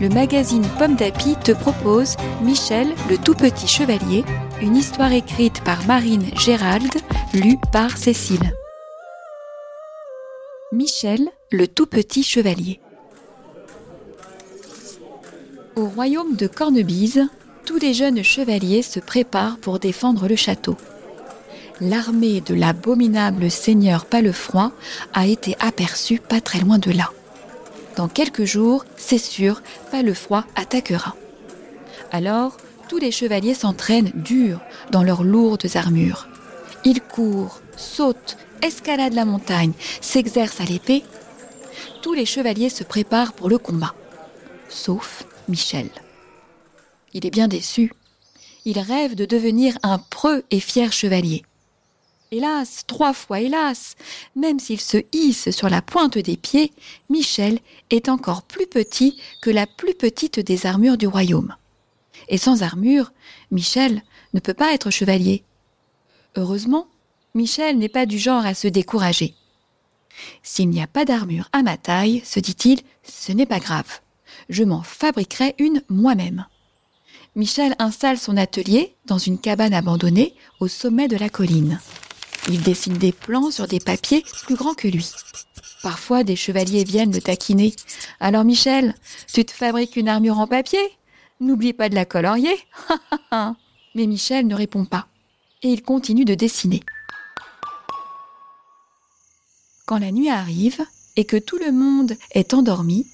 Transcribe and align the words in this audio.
le 0.00 0.08
magazine 0.08 0.66
Pomme 0.78 0.96
d'Api 0.96 1.36
te 1.44 1.52
propose 1.52 2.16
Michel, 2.42 2.88
le 3.10 3.18
tout 3.18 3.34
petit 3.34 3.68
chevalier, 3.68 4.24
une 4.62 4.76
histoire 4.76 5.12
écrite 5.12 5.62
par 5.62 5.86
Marine 5.86 6.24
Gérald, 6.38 6.90
lue 7.34 7.58
par 7.70 7.98
Cécile. 7.98 8.54
Michel, 10.72 11.28
le 11.50 11.68
tout 11.68 11.86
petit 11.86 12.22
chevalier. 12.22 12.80
Au 15.76 15.84
royaume 15.84 16.34
de 16.34 16.46
Cornebise, 16.46 17.26
tous 17.66 17.78
les 17.78 17.92
jeunes 17.92 18.22
chevaliers 18.24 18.82
se 18.82 19.00
préparent 19.00 19.58
pour 19.58 19.78
défendre 19.78 20.28
le 20.28 20.36
château. 20.36 20.76
L'armée 21.80 22.40
de 22.40 22.54
l'abominable 22.54 23.50
seigneur 23.50 24.06
Palefroid 24.06 24.72
a 25.12 25.26
été 25.26 25.56
aperçue 25.60 26.20
pas 26.20 26.40
très 26.40 26.60
loin 26.60 26.78
de 26.78 26.90
là. 26.90 27.10
Dans 28.00 28.08
quelques 28.08 28.46
jours, 28.46 28.86
c'est 28.96 29.18
sûr, 29.18 29.60
Palefroid 29.90 30.46
attaquera. 30.54 31.14
Alors, 32.10 32.56
tous 32.88 32.96
les 32.96 33.10
chevaliers 33.10 33.52
s'entraînent 33.52 34.10
dur 34.14 34.62
dans 34.90 35.02
leurs 35.02 35.22
lourdes 35.22 35.66
armures. 35.74 36.26
Ils 36.86 37.02
courent, 37.02 37.60
sautent, 37.76 38.38
escaladent 38.62 39.12
la 39.12 39.26
montagne, 39.26 39.72
s'exercent 40.00 40.62
à 40.62 40.64
l'épée. 40.64 41.04
Tous 42.00 42.14
les 42.14 42.24
chevaliers 42.24 42.70
se 42.70 42.84
préparent 42.84 43.34
pour 43.34 43.50
le 43.50 43.58
combat, 43.58 43.94
sauf 44.70 45.26
Michel. 45.46 45.90
Il 47.12 47.26
est 47.26 47.30
bien 47.30 47.48
déçu. 47.48 47.92
Il 48.64 48.78
rêve 48.78 49.14
de 49.14 49.26
devenir 49.26 49.76
un 49.82 49.98
preux 49.98 50.42
et 50.50 50.60
fier 50.60 50.90
chevalier. 50.90 51.42
Hélas, 52.32 52.84
trois 52.86 53.12
fois 53.12 53.40
hélas, 53.40 53.96
même 54.36 54.60
s'il 54.60 54.80
se 54.80 54.98
hisse 55.12 55.50
sur 55.50 55.68
la 55.68 55.82
pointe 55.82 56.16
des 56.16 56.36
pieds, 56.36 56.72
Michel 57.08 57.58
est 57.90 58.08
encore 58.08 58.42
plus 58.42 58.68
petit 58.68 59.20
que 59.42 59.50
la 59.50 59.66
plus 59.66 59.94
petite 59.94 60.38
des 60.38 60.64
armures 60.64 60.96
du 60.96 61.08
royaume. 61.08 61.56
Et 62.28 62.38
sans 62.38 62.62
armure, 62.62 63.12
Michel 63.50 64.04
ne 64.32 64.38
peut 64.38 64.54
pas 64.54 64.72
être 64.74 64.90
chevalier. 64.90 65.42
Heureusement, 66.36 66.86
Michel 67.34 67.78
n'est 67.78 67.88
pas 67.88 68.06
du 68.06 68.16
genre 68.16 68.46
à 68.46 68.54
se 68.54 68.68
décourager. 68.68 69.34
S'il 70.44 70.68
n'y 70.68 70.82
a 70.82 70.86
pas 70.86 71.04
d'armure 71.04 71.48
à 71.52 71.64
ma 71.64 71.76
taille, 71.76 72.22
se 72.24 72.38
dit-il, 72.38 72.80
ce 73.02 73.32
n'est 73.32 73.44
pas 73.44 73.58
grave. 73.58 74.00
Je 74.48 74.62
m'en 74.62 74.84
fabriquerai 74.84 75.56
une 75.58 75.82
moi-même. 75.88 76.46
Michel 77.34 77.74
installe 77.80 78.18
son 78.18 78.36
atelier 78.36 78.94
dans 79.06 79.18
une 79.18 79.40
cabane 79.40 79.74
abandonnée 79.74 80.36
au 80.60 80.68
sommet 80.68 81.08
de 81.08 81.16
la 81.16 81.28
colline. 81.28 81.80
Il 82.48 82.62
dessine 82.62 82.98
des 82.98 83.12
plans 83.12 83.50
sur 83.50 83.66
des 83.66 83.80
papiers 83.80 84.24
plus 84.44 84.56
grands 84.56 84.74
que 84.74 84.88
lui. 84.88 85.10
Parfois, 85.82 86.24
des 86.24 86.36
chevaliers 86.36 86.84
viennent 86.84 87.12
le 87.12 87.20
taquiner. 87.20 87.74
Alors, 88.18 88.44
Michel, 88.44 88.94
tu 89.32 89.44
te 89.44 89.52
fabriques 89.52 89.96
une 89.96 90.08
armure 90.08 90.38
en 90.38 90.46
papier? 90.46 90.80
N'oublie 91.40 91.72
pas 91.72 91.88
de 91.88 91.94
la 91.94 92.04
colorier. 92.04 92.54
Mais 93.94 94.06
Michel 94.06 94.46
ne 94.46 94.54
répond 94.54 94.84
pas. 94.84 95.06
Et 95.62 95.68
il 95.68 95.82
continue 95.82 96.24
de 96.24 96.34
dessiner. 96.34 96.82
Quand 99.86 99.98
la 99.98 100.12
nuit 100.12 100.30
arrive 100.30 100.84
et 101.16 101.24
que 101.24 101.36
tout 101.36 101.58
le 101.58 101.72
monde 101.72 102.16
est 102.32 102.54
endormi, 102.54 103.06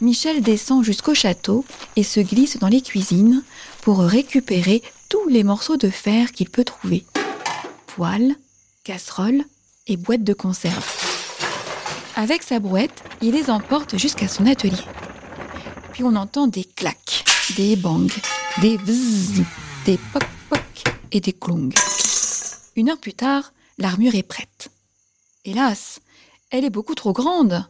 Michel 0.00 0.42
descend 0.42 0.84
jusqu'au 0.84 1.14
château 1.14 1.64
et 1.96 2.02
se 2.02 2.20
glisse 2.20 2.58
dans 2.58 2.68
les 2.68 2.82
cuisines 2.82 3.42
pour 3.82 3.98
récupérer 4.00 4.82
tous 5.08 5.28
les 5.28 5.42
morceaux 5.42 5.76
de 5.76 5.90
fer 5.90 6.32
qu'il 6.32 6.48
peut 6.48 6.64
trouver. 6.64 7.04
Poêles, 7.86 8.36
casseroles 8.84 9.44
et 9.86 9.96
boîtes 9.96 10.24
de 10.24 10.32
conserve. 10.32 10.84
Avec 12.16 12.42
sa 12.42 12.58
brouette, 12.58 13.02
il 13.22 13.32
les 13.32 13.50
emporte 13.50 13.96
jusqu'à 13.96 14.28
son 14.28 14.46
atelier. 14.46 14.84
Puis 15.92 16.04
on 16.04 16.16
entend 16.16 16.46
des 16.46 16.64
claques, 16.64 17.24
des 17.56 17.76
bangs, 17.76 18.06
des 18.60 18.78
bzzz, 18.78 19.42
des 19.84 19.98
poc-poc 20.12 20.84
et 21.12 21.20
des 21.20 21.32
clongs. 21.32 21.70
Une 22.76 22.90
heure 22.90 22.98
plus 22.98 23.14
tard, 23.14 23.52
l'armure 23.78 24.14
est 24.14 24.22
prête. 24.22 24.70
Hélas, 25.44 26.00
elle 26.50 26.64
est 26.64 26.70
beaucoup 26.70 26.94
trop 26.94 27.12
grande. 27.12 27.64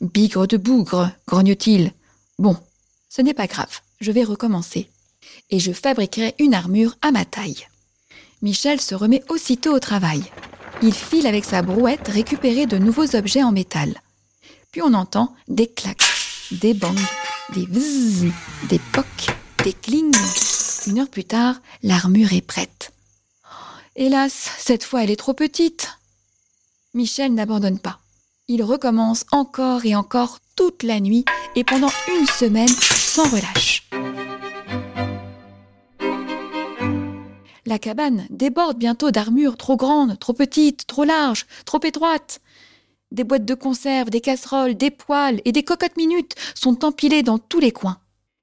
Bigre 0.00 0.46
de 0.46 0.56
bougre, 0.56 1.10
grogne-t-il. 1.26 1.92
Bon, 2.38 2.56
ce 3.08 3.22
n'est 3.22 3.34
pas 3.34 3.46
grave, 3.46 3.80
je 4.00 4.12
vais 4.12 4.24
recommencer. 4.24 4.90
Et 5.50 5.58
je 5.58 5.72
fabriquerai 5.72 6.34
une 6.38 6.54
armure 6.54 6.96
à 7.02 7.10
ma 7.10 7.24
taille. 7.24 7.66
Michel 8.42 8.80
se 8.80 8.94
remet 8.94 9.22
aussitôt 9.28 9.72
au 9.74 9.80
travail. 9.80 10.22
Il 10.82 10.94
file 10.94 11.26
avec 11.26 11.44
sa 11.44 11.62
brouette 11.62 12.08
récupérer 12.08 12.66
de 12.66 12.78
nouveaux 12.78 13.16
objets 13.16 13.42
en 13.42 13.52
métal. 13.52 14.00
Puis 14.72 14.82
on 14.82 14.92
entend 14.94 15.34
des 15.48 15.68
claques, 15.68 16.02
des 16.50 16.74
bangs, 16.74 16.94
des 17.54 17.66
vzz, 17.66 18.26
des 18.68 18.80
pocs, 18.92 19.30
des 19.64 19.72
clings. 19.72 20.16
Une 20.86 20.98
heure 21.00 21.08
plus 21.08 21.24
tard, 21.24 21.56
l'armure 21.82 22.32
est 22.32 22.46
prête. 22.46 22.92
Hélas, 23.96 24.50
cette 24.58 24.84
fois 24.84 25.04
elle 25.04 25.10
est 25.10 25.16
trop 25.16 25.34
petite. 25.34 25.98
Michel 26.92 27.34
n'abandonne 27.34 27.78
pas. 27.78 28.00
Il 28.48 28.62
recommence 28.62 29.24
encore 29.30 29.86
et 29.86 29.96
encore 29.96 30.38
toute 30.56 30.82
la 30.82 31.00
nuit 31.00 31.24
et 31.56 31.64
pendant 31.64 31.90
une 32.08 32.26
semaine 32.26 32.68
sans 32.68 33.28
relâche. 33.30 33.83
La 37.66 37.78
cabane 37.78 38.26
déborde 38.28 38.78
bientôt 38.78 39.10
d'armures 39.10 39.56
trop 39.56 39.76
grandes, 39.76 40.18
trop 40.18 40.34
petites, 40.34 40.86
trop 40.86 41.04
larges, 41.04 41.46
trop 41.64 41.80
étroites. 41.82 42.40
Des 43.10 43.24
boîtes 43.24 43.46
de 43.46 43.54
conserve, 43.54 44.10
des 44.10 44.20
casseroles, 44.20 44.74
des 44.74 44.90
poêles 44.90 45.40
et 45.44 45.52
des 45.52 45.62
cocottes 45.62 45.96
minutes 45.96 46.34
sont 46.54 46.84
empilées 46.84 47.22
dans 47.22 47.38
tous 47.38 47.60
les 47.60 47.72
coins. 47.72 47.98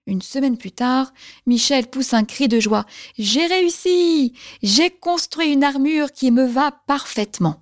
Une 0.07 0.23
semaine 0.23 0.57
plus 0.57 0.71
tard, 0.71 1.13
Michel 1.45 1.87
pousse 1.87 2.13
un 2.13 2.23
cri 2.23 2.47
de 2.47 2.59
joie. 2.59 2.85
J'ai 3.19 3.45
réussi 3.45 4.33
J'ai 4.63 4.89
construit 4.89 5.53
une 5.53 5.63
armure 5.63 6.11
qui 6.11 6.31
me 6.31 6.45
va 6.45 6.71
parfaitement. 6.87 7.61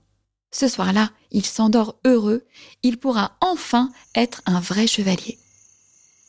Ce 0.51 0.67
soir-là, 0.67 1.11
il 1.31 1.45
s'endort 1.45 1.95
heureux, 2.05 2.45
il 2.83 2.97
pourra 2.97 3.37
enfin 3.41 3.91
être 4.15 4.41
un 4.45 4.61
vrai 4.61 4.87
chevalier. 4.87 5.37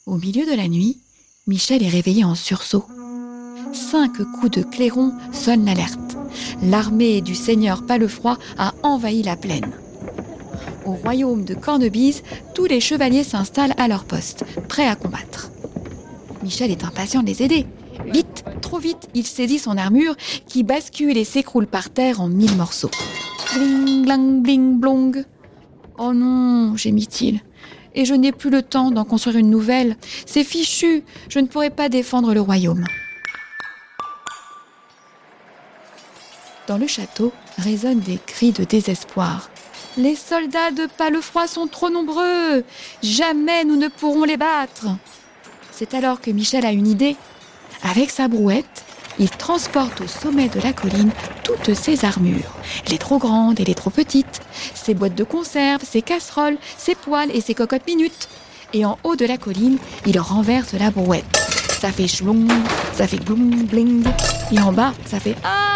Au 0.06 0.16
milieu 0.16 0.44
de 0.44 0.56
la 0.56 0.66
nuit, 0.66 1.00
Michel 1.46 1.82
est 1.82 1.88
réveillé 1.88 2.24
en 2.24 2.34
sursaut. 2.34 2.84
Cinq 3.72 4.22
coups 4.22 4.50
de 4.50 4.62
clairon 4.62 5.12
sonnent 5.32 5.64
l'alerte. 5.64 6.16
L'armée 6.62 7.20
du 7.20 7.34
seigneur 7.34 7.84
Palefroid 7.86 8.38
a 8.58 8.74
envahi 8.82 9.22
la 9.22 9.36
plaine. 9.36 9.70
Au 10.84 10.92
royaume 10.92 11.44
de 11.44 11.54
Cornebise, 11.54 12.22
tous 12.54 12.64
les 12.64 12.80
chevaliers 12.80 13.24
s'installent 13.24 13.74
à 13.76 13.88
leur 13.88 14.04
poste, 14.04 14.44
prêts 14.68 14.88
à 14.88 14.96
combattre. 14.96 15.50
Michel 16.42 16.70
est 16.70 16.84
impatient 16.84 17.22
de 17.22 17.28
les 17.28 17.42
aider. 17.42 17.66
Vite, 18.06 18.44
trop 18.60 18.78
vite, 18.78 19.08
il 19.14 19.26
saisit 19.26 19.58
son 19.58 19.76
armure 19.76 20.16
qui 20.46 20.62
bascule 20.62 21.16
et 21.16 21.24
s'écroule 21.24 21.66
par 21.66 21.90
terre 21.90 22.20
en 22.20 22.28
mille 22.28 22.56
morceaux. 22.56 22.90
Bling, 23.54 24.04
bling, 24.04 24.42
bling, 24.42 24.78
blong. 24.78 25.24
Oh 25.98 26.12
non, 26.12 26.76
gémit-il. 26.76 27.40
Et 27.94 28.04
je 28.04 28.14
n'ai 28.14 28.32
plus 28.32 28.50
le 28.50 28.62
temps 28.62 28.90
d'en 28.90 29.04
construire 29.04 29.36
une 29.36 29.50
nouvelle. 29.50 29.96
C'est 30.24 30.44
fichu, 30.44 31.02
je 31.28 31.40
ne 31.40 31.46
pourrai 31.46 31.70
pas 31.70 31.88
défendre 31.88 32.32
le 32.32 32.40
royaume. 32.40 32.84
Dans 36.70 36.78
le 36.78 36.86
château 36.86 37.32
résonnent 37.58 37.98
des 37.98 38.20
cris 38.24 38.52
de 38.52 38.62
désespoir. 38.62 39.50
Les 39.96 40.14
soldats 40.14 40.70
de 40.70 40.86
Palefroid 40.86 41.48
sont 41.48 41.66
trop 41.66 41.90
nombreux. 41.90 42.64
Jamais 43.02 43.64
nous 43.64 43.74
ne 43.74 43.88
pourrons 43.88 44.22
les 44.22 44.36
battre. 44.36 44.86
C'est 45.72 45.94
alors 45.94 46.20
que 46.20 46.30
Michel 46.30 46.64
a 46.64 46.70
une 46.70 46.86
idée. 46.86 47.16
Avec 47.82 48.10
sa 48.10 48.28
brouette, 48.28 48.84
il 49.18 49.30
transporte 49.30 50.00
au 50.00 50.06
sommet 50.06 50.48
de 50.48 50.60
la 50.60 50.72
colline 50.72 51.10
toutes 51.42 51.74
ses 51.74 52.04
armures, 52.04 52.54
les 52.88 52.98
trop 52.98 53.18
grandes 53.18 53.58
et 53.58 53.64
les 53.64 53.74
trop 53.74 53.90
petites, 53.90 54.38
ses 54.72 54.94
boîtes 54.94 55.16
de 55.16 55.24
conserve, 55.24 55.82
ses 55.82 56.02
casseroles, 56.02 56.58
ses 56.78 56.94
poêles 56.94 57.34
et 57.34 57.40
ses 57.40 57.54
cocottes 57.54 57.88
minutes. 57.88 58.28
Et 58.74 58.84
en 58.84 58.96
haut 59.02 59.16
de 59.16 59.26
la 59.26 59.38
colline, 59.38 59.78
il 60.06 60.20
renverse 60.20 60.74
la 60.74 60.92
brouette. 60.92 61.24
Ça 61.80 61.90
fait 61.90 62.06
chlong, 62.06 62.46
ça 62.92 63.08
fait 63.08 63.18
gloum 63.18 63.64
bling. 63.64 64.04
Et 64.52 64.60
en 64.60 64.72
bas, 64.72 64.94
ça 65.06 65.18
fait 65.18 65.34
ah 65.42 65.69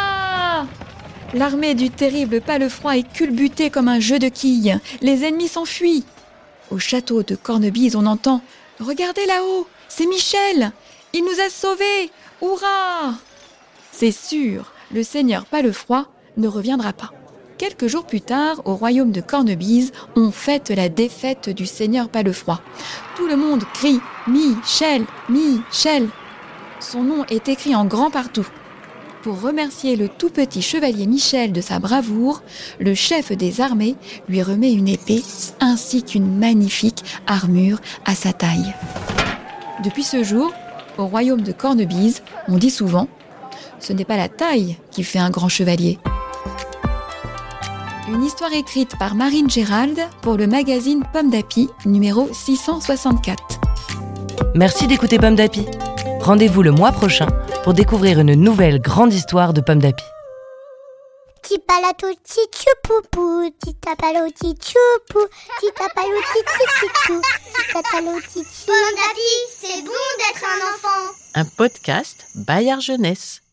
L'armée 1.35 1.75
du 1.75 1.91
terrible 1.91 2.41
Palefroid 2.41 2.97
est 2.97 3.13
culbutée 3.13 3.69
comme 3.69 3.89
un 3.89 3.99
jeu 3.99 4.21
de 4.21 4.29
quilles. 4.29 4.79
Les 5.01 5.25
ennemis 5.25 5.49
s'enfuient. 5.49 6.05
Au 6.71 6.79
château 6.79 7.25
de 7.25 7.35
Cornebise, 7.35 7.97
on 7.97 8.07
entend 8.07 8.41
Regardez 8.79 9.27
là-haut, 9.27 9.67
c'est 9.89 10.07
Michel 10.07 10.71
Il 11.13 11.25
nous 11.25 11.41
a 11.45 11.51
sauvés 11.51 12.11
Hurrah 12.41 13.15
C'est 13.91 14.13
sûr, 14.13 14.73
le 14.93 15.03
seigneur 15.03 15.45
Palefroid 15.47 16.07
ne 16.37 16.47
reviendra 16.47 16.93
pas. 16.93 17.11
Quelques 17.59 17.89
jours 17.89 18.07
plus 18.07 18.21
tard, 18.21 18.63
au 18.65 18.77
royaume 18.77 19.11
de 19.11 19.21
Cornebise, 19.21 19.91
on 20.15 20.31
fête 20.31 20.71
la 20.71 20.89
défaite 20.89 21.49
du 21.49 21.67
seigneur 21.67 22.11
Palefroid. 22.11 22.61
Tout 23.17 23.27
le 23.27 23.37
monde 23.37 23.65
crie 23.75 24.01
Michel, 24.29 25.05
Michel. 25.29 26.09
Son 26.79 27.03
nom 27.03 27.25
est 27.25 27.49
écrit 27.49 27.75
en 27.75 27.87
grand 27.87 28.11
partout. 28.13 28.47
Pour 29.25 29.41
remercier 29.41 29.97
le 29.97 30.11
tout 30.11 30.29
petit 30.29 30.61
chevalier 30.61 31.07
Michel 31.07 31.51
de 31.51 31.63
sa 31.63 31.79
bravoure, 31.79 32.43
le 32.79 32.95
chef 32.95 33.33
des 33.33 33.63
armées 33.63 33.95
lui 34.29 34.43
remet 34.43 34.75
une 34.75 34.87
épée 34.87 35.23
ainsi 35.61 36.03
qu'une 36.03 36.37
magnifique 36.39 37.03
armure 37.27 37.79
à 38.05 38.15
sa 38.15 38.35
taille. 38.35 38.75
Depuis 39.83 40.03
ce 40.03 40.23
jour, 40.23 40.53
au 40.99 41.07
royaume 41.07 41.41
de 41.41 41.53
Cornebise, 41.53 42.23
on 42.49 42.59
dit 42.59 42.69
souvent 42.69 43.09
Ce 43.81 43.95
n'est 43.95 44.05
pas 44.05 44.19
la 44.19 44.29
taille 44.29 44.77
qui 44.91 45.03
fait 45.03 45.19
un 45.19 45.31
grand 45.31 45.49
chevalier, 45.49 45.99
une 48.13 48.23
histoire 48.23 48.53
écrite 48.53 48.99
par 48.99 49.15
Marine 49.15 49.49
Gérald 49.49 49.99
pour 50.21 50.37
le 50.37 50.47
magazine 50.47 51.03
Pomme 51.15 51.31
d'Api, 51.31 51.71
numéro 51.87 52.29
664. 52.31 53.43
Merci 54.55 54.87
d'écouter 54.87 55.17
Pomme 55.17 55.35
d'Api. 55.35 55.65
Rendez-vous 56.21 56.63
le 56.63 56.73
mois 56.73 56.93
prochain 56.93 57.29
pour 57.65 57.73
découvrir 57.73 58.21
une 58.21 58.35
nouvelle 58.35 58.79
grande 58.79 59.15
histoire 59.15 59.55
de 59.55 59.63
Pomme 59.63 59.79
d'Api. 59.79 60.05
Pomme 68.67 68.95
d'Api, 68.97 69.33
c'est 69.59 69.83
bon 69.83 70.05
d'être 70.19 70.45
un 70.45 70.75
enfant. 70.75 71.13
Un 71.35 71.45
podcast 71.47 72.27
Bayard 72.35 72.83
Jeunesse. 72.83 73.44